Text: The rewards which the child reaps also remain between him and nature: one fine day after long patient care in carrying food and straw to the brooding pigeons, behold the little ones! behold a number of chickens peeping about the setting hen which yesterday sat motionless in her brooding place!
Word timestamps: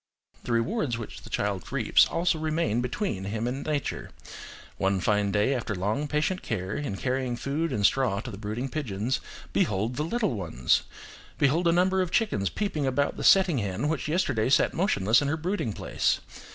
The 0.45 0.51
rewards 0.53 0.97
which 0.97 1.21
the 1.21 1.29
child 1.29 1.71
reaps 1.71 2.07
also 2.07 2.39
remain 2.39 2.81
between 2.81 3.25
him 3.25 3.45
and 3.47 3.63
nature: 3.63 4.09
one 4.79 4.99
fine 4.99 5.31
day 5.31 5.53
after 5.53 5.75
long 5.75 6.07
patient 6.07 6.41
care 6.41 6.75
in 6.75 6.97
carrying 6.97 7.35
food 7.35 7.71
and 7.71 7.85
straw 7.85 8.19
to 8.21 8.31
the 8.31 8.37
brooding 8.39 8.67
pigeons, 8.67 9.19
behold 9.53 9.97
the 9.97 10.03
little 10.03 10.33
ones! 10.33 10.81
behold 11.37 11.67
a 11.67 11.71
number 11.71 12.01
of 12.01 12.09
chickens 12.09 12.49
peeping 12.49 12.87
about 12.87 13.15
the 13.15 13.23
setting 13.23 13.59
hen 13.59 13.87
which 13.89 14.07
yesterday 14.07 14.49
sat 14.49 14.73
motionless 14.73 15.21
in 15.21 15.27
her 15.27 15.37
brooding 15.37 15.71
place! 15.71 16.19